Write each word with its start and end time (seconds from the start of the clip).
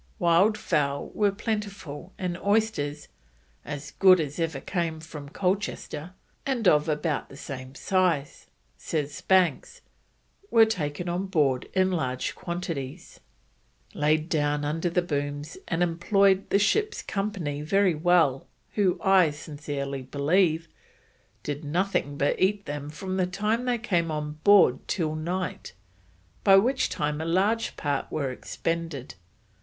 Wild 0.17 0.57
fowl 0.57 1.11
were 1.13 1.31
plentiful, 1.31 2.11
and 2.17 2.35
oysters, 2.39 3.07
"as 3.63 3.91
good 3.91 4.19
as 4.19 4.39
ever 4.39 4.59
came 4.59 4.99
from 4.99 5.29
Colchester," 5.29 6.15
and 6.43 6.67
of 6.67 6.89
about 6.89 7.29
the 7.29 7.37
same 7.37 7.75
size, 7.75 8.47
says 8.77 9.21
Banks, 9.21 9.81
were 10.49 10.65
taken 10.65 11.07
on 11.07 11.27
board 11.27 11.69
in 11.75 11.91
large 11.91 12.33
quantities: 12.33 13.19
"laid 13.93 14.27
down 14.27 14.65
under 14.65 14.89
the 14.89 15.03
booms, 15.03 15.55
and 15.67 15.83
employed 15.83 16.49
the 16.49 16.57
ship's 16.57 17.03
company 17.03 17.61
very 17.61 17.93
well, 17.93 18.47
who, 18.73 18.99
I 19.03 19.29
sincerely 19.29 20.01
believe, 20.01 20.67
did 21.43 21.63
nothing 21.63 22.17
but 22.17 22.41
eat 22.41 22.65
them 22.65 22.89
from 22.89 23.17
the 23.17 23.27
time 23.27 23.65
they 23.65 23.77
came 23.77 24.09
on 24.09 24.39
board 24.43 24.79
till 24.87 25.13
night, 25.13 25.73
by 26.43 26.55
which 26.55 26.89
time 26.89 27.21
a 27.21 27.25
large 27.25 27.75
part 27.77 28.11
were 28.11 28.31
expended. 28.31 29.13